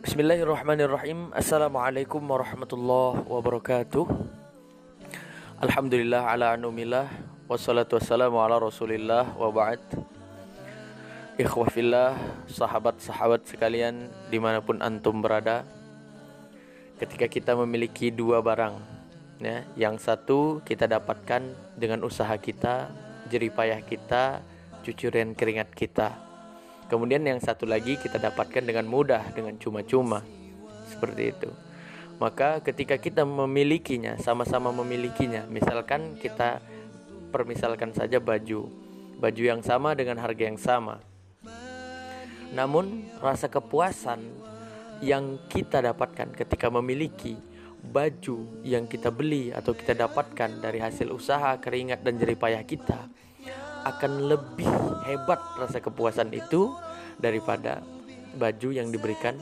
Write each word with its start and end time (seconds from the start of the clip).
Bismillahirrahmanirrahim. 0.00 1.36
Assalamualaikum 1.36 2.24
warahmatullahi 2.24 3.28
wabarakatuh. 3.28 4.08
Alhamdulillah 5.60 6.24
ala 6.24 6.56
anumillah 6.56 7.12
Wassalatu 7.44 8.00
wassalamu 8.00 8.40
ala 8.40 8.56
rasulillah 8.56 9.36
wa 9.36 9.52
ba'd. 9.52 9.84
Ikhwah 11.36 11.68
fillah 11.68 12.16
Sahabat-sahabat 12.48 13.44
sekalian 13.44 14.08
Di 14.32 14.40
mana 14.40 14.64
pun 14.64 14.80
antum 14.80 15.20
berada. 15.20 15.68
Ketika 16.96 17.28
kita 17.28 17.52
memiliki 17.52 18.08
dua 18.08 18.40
barang 18.40 18.80
ya, 19.44 19.60
Yang 19.76 20.08
satu 20.08 20.64
kita 20.64 20.88
dapatkan 20.88 21.52
dengan 21.76 22.00
usaha 22.08 22.32
kita 22.40 22.88
Jeripayah 23.28 23.84
kita 23.84 24.40
Cucuran 24.80 25.36
keringat 25.36 25.68
kita 25.76 26.31
Kemudian 26.92 27.24
yang 27.24 27.40
satu 27.40 27.64
lagi 27.64 27.96
kita 27.96 28.20
dapatkan 28.20 28.68
dengan 28.68 28.84
mudah, 28.84 29.32
dengan 29.32 29.56
cuma-cuma. 29.56 30.20
Seperti 30.84 31.32
itu. 31.32 31.48
Maka 32.20 32.60
ketika 32.60 33.00
kita 33.00 33.24
memilikinya, 33.24 34.20
sama-sama 34.20 34.68
memilikinya, 34.76 35.48
misalkan 35.48 36.20
kita 36.20 36.60
permisalkan 37.32 37.96
saja 37.96 38.20
baju, 38.20 38.68
baju 39.16 39.40
yang 39.40 39.64
sama 39.64 39.96
dengan 39.96 40.20
harga 40.20 40.44
yang 40.44 40.60
sama. 40.60 41.00
Namun 42.52 43.08
rasa 43.24 43.48
kepuasan 43.48 44.20
yang 45.00 45.40
kita 45.48 45.80
dapatkan 45.80 46.36
ketika 46.36 46.68
memiliki 46.68 47.40
baju 47.80 48.60
yang 48.68 48.84
kita 48.84 49.08
beli 49.08 49.48
atau 49.48 49.72
kita 49.72 49.96
dapatkan 49.96 50.60
dari 50.60 50.76
hasil 50.76 51.08
usaha, 51.08 51.56
keringat 51.56 52.04
dan 52.04 52.20
jeripayah 52.20 52.60
kita 52.68 53.08
akan 53.82 54.30
lebih 54.30 54.68
hebat 55.06 55.40
rasa 55.58 55.82
kepuasan 55.82 56.30
itu 56.30 56.70
daripada 57.18 57.82
baju 58.38 58.68
yang 58.72 58.88
diberikan 58.88 59.36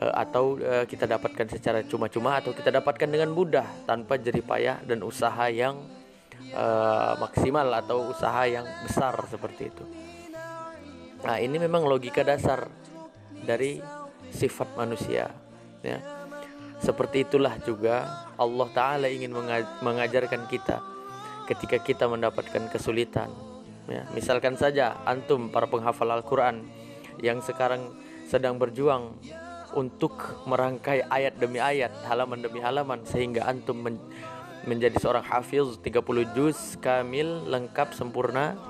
uh, 0.00 0.14
atau 0.16 0.58
uh, 0.58 0.84
kita 0.88 1.06
dapatkan 1.06 1.46
secara 1.52 1.84
cuma-cuma 1.86 2.40
atau 2.40 2.50
kita 2.50 2.72
dapatkan 2.72 3.08
dengan 3.08 3.30
mudah 3.30 3.66
tanpa 3.86 4.18
jerih 4.18 4.42
payah 4.42 4.82
dan 4.82 5.04
usaha 5.06 5.46
yang 5.52 5.78
uh, 6.56 7.14
maksimal 7.20 7.68
atau 7.76 8.10
usaha 8.10 8.42
yang 8.48 8.66
besar 8.84 9.14
seperti 9.30 9.70
itu. 9.70 9.84
Nah, 11.20 11.36
ini 11.36 11.60
memang 11.60 11.84
logika 11.84 12.24
dasar 12.24 12.64
dari 13.44 13.76
sifat 14.32 14.72
manusia, 14.72 15.28
ya. 15.84 16.00
Seperti 16.80 17.28
itulah 17.28 17.60
juga 17.60 18.24
Allah 18.40 18.68
taala 18.72 19.06
ingin 19.12 19.36
mengajarkan 19.84 20.48
kita 20.48 20.80
ketika 21.50 21.82
kita 21.82 22.06
mendapatkan 22.06 22.70
kesulitan. 22.70 23.26
Ya, 23.90 24.06
misalkan 24.14 24.54
saja 24.54 25.02
antum 25.02 25.50
para 25.50 25.66
penghafal 25.66 26.14
Al-Qur'an 26.14 26.62
yang 27.18 27.42
sekarang 27.42 27.90
sedang 28.30 28.54
berjuang 28.54 29.18
untuk 29.74 30.46
merangkai 30.46 31.02
ayat 31.10 31.34
demi 31.42 31.58
ayat, 31.58 31.90
halaman 32.06 32.38
demi 32.38 32.62
halaman 32.62 33.02
sehingga 33.02 33.50
antum 33.50 33.82
men 33.82 33.98
menjadi 34.60 35.00
seorang 35.00 35.24
hafiz 35.24 35.80
30 35.80 36.36
juz 36.36 36.76
kamil 36.84 37.48
lengkap 37.48 37.96
sempurna 37.96 38.60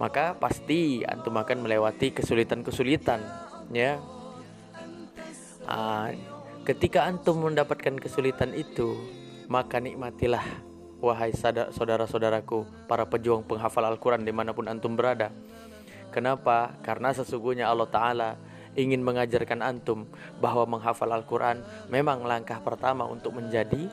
maka 0.00 0.32
pasti 0.32 1.04
antum 1.04 1.36
akan 1.36 1.60
melewati 1.60 2.08
kesulitan-kesulitan 2.16 3.20
ya 3.76 4.00
ah, 5.68 6.08
ketika 6.64 7.04
antum 7.04 7.44
mendapatkan 7.44 8.00
kesulitan 8.00 8.56
itu 8.56 8.96
maka 9.52 9.76
nikmatilah 9.76 10.71
Wahai 11.02 11.34
saudara-saudaraku, 11.74 12.62
para 12.86 13.02
pejuang 13.02 13.42
penghafal 13.42 13.82
Al-Quran 13.90 14.22
di 14.22 14.30
mana 14.30 14.54
pun 14.54 14.70
antum 14.70 14.94
berada. 14.94 15.34
Kenapa? 16.14 16.78
Karena 16.78 17.10
sesungguhnya 17.10 17.66
Allah 17.66 17.90
Ta'ala 17.90 18.30
ingin 18.78 19.02
mengajarkan 19.02 19.66
antum 19.66 20.06
bahwa 20.38 20.78
menghafal 20.78 21.10
Al-Quran 21.10 21.58
memang 21.90 22.22
langkah 22.22 22.62
pertama 22.62 23.02
untuk 23.02 23.34
menjadi 23.34 23.90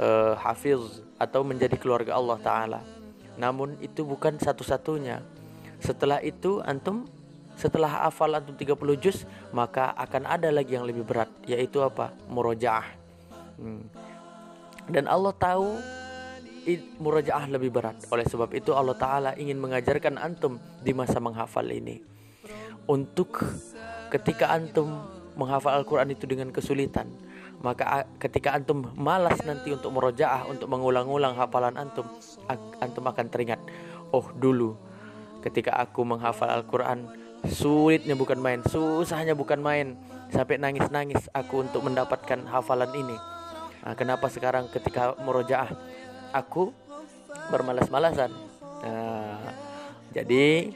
uh, 0.00 0.32
hafiz 0.40 1.04
atau 1.20 1.44
menjadi 1.44 1.76
keluarga 1.76 2.16
Allah 2.16 2.40
Ta'ala. 2.40 2.80
Namun 3.36 3.76
itu 3.84 4.00
bukan 4.00 4.40
satu-satunya. 4.40 5.20
Setelah 5.84 6.24
itu 6.24 6.64
antum 6.64 7.04
setelah 7.60 8.08
hafal 8.08 8.32
antum 8.32 8.56
30 8.56 8.72
juz 8.96 9.28
maka 9.52 9.92
akan 10.00 10.24
ada 10.24 10.48
lagi 10.48 10.80
yang 10.80 10.88
lebih 10.88 11.04
berat 11.04 11.28
yaitu 11.44 11.84
apa? 11.84 12.08
Murojaah. 12.32 12.88
Hmm. 13.60 13.84
Dan 14.88 15.04
Allah 15.06 15.36
tahu 15.36 15.76
murajaah 16.98 17.50
lebih 17.50 17.74
berat. 17.74 17.98
Oleh 18.10 18.26
sebab 18.26 18.50
itu 18.54 18.70
Allah 18.72 18.94
Ta'ala 18.94 19.30
ingin 19.34 19.58
mengajarkan 19.58 20.18
antum 20.18 20.62
di 20.82 20.94
masa 20.94 21.18
menghafal 21.18 21.66
ini. 21.68 22.02
Untuk 22.86 23.42
ketika 24.10 24.50
antum 24.50 25.02
menghafal 25.36 25.80
Al-Quran 25.80 26.12
itu 26.12 26.28
dengan 26.28 26.52
kesulitan. 26.52 27.08
Maka 27.62 28.10
ketika 28.18 28.58
antum 28.58 28.90
malas 28.98 29.38
nanti 29.46 29.70
untuk 29.70 29.94
murojaah, 29.94 30.50
untuk 30.50 30.66
mengulang-ulang 30.66 31.38
hafalan 31.38 31.78
antum, 31.78 32.04
antum 32.82 33.04
akan 33.06 33.26
teringat. 33.30 33.62
Oh 34.10 34.26
dulu 34.34 34.74
ketika 35.46 35.78
aku 35.78 36.02
menghafal 36.02 36.50
Al-Quran, 36.50 37.06
sulitnya 37.46 38.18
bukan 38.18 38.38
main, 38.42 38.66
susahnya 38.66 39.38
bukan 39.38 39.62
main. 39.62 39.94
Sampai 40.32 40.56
nangis-nangis 40.56 41.28
aku 41.36 41.60
untuk 41.60 41.84
mendapatkan 41.84 42.48
hafalan 42.48 42.88
ini. 42.96 43.16
Nah, 43.82 43.94
kenapa 43.98 44.30
sekarang 44.32 44.70
ketika 44.72 45.12
murojaah 45.20 45.68
aku 46.32 46.72
bermalas-malasan. 47.52 48.32
Nah, 48.82 49.38
jadi 50.10 50.72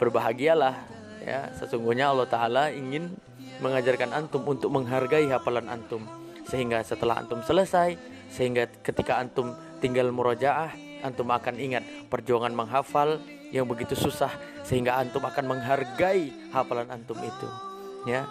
berbahagialah 0.00 0.74
ya. 1.20 1.52
Sesungguhnya 1.58 2.10
Allah 2.14 2.26
taala 2.30 2.72
ingin 2.72 3.12
mengajarkan 3.60 4.16
antum 4.16 4.46
untuk 4.48 4.72
menghargai 4.72 5.28
hafalan 5.28 5.68
antum. 5.68 6.06
Sehingga 6.48 6.80
setelah 6.82 7.20
antum 7.20 7.44
selesai 7.44 7.94
sehingga 8.30 8.70
ketika 8.80 9.18
antum 9.18 9.52
tinggal 9.82 10.08
murojaah 10.14 10.70
antum 11.02 11.26
akan 11.34 11.58
ingat 11.58 11.82
perjuangan 12.06 12.54
menghafal 12.54 13.18
yang 13.50 13.66
begitu 13.66 13.98
susah 13.98 14.30
sehingga 14.62 14.94
antum 14.94 15.24
akan 15.26 15.44
menghargai 15.50 16.30
hafalan 16.54 16.88
antum 16.90 17.18
itu 17.20 17.48
ya. 18.06 18.24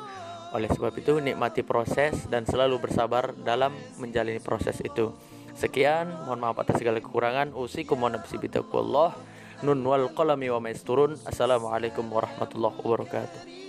Oleh 0.49 0.65
sebab 0.65 0.97
itu 0.97 1.21
nikmati 1.21 1.61
proses 1.61 2.25
dan 2.25 2.41
selalu 2.41 2.81
bersabar 2.81 3.37
dalam 3.37 3.69
menjalani 4.01 4.41
proses 4.41 4.81
itu 4.81 5.13
Sekian, 5.55 6.11
mohon 6.25 6.41
maaf 6.43 6.59
atas 6.61 6.81
segala 6.81 6.99
kekurangan. 6.99 7.55
Usikum 7.55 8.01
wa 8.01 8.09
nafsi 8.11 8.35
bitaqwallah. 8.37 9.15
Nun 9.63 9.79
wal 9.85 10.11
qalami 10.11 10.51
wa 10.51 10.59
maisturun. 10.59 11.15
Assalamualaikum 11.23 12.09
warahmatullahi 12.09 12.75
wabarakatuh. 12.79 13.68